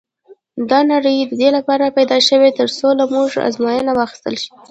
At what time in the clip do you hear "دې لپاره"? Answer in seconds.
1.41-1.95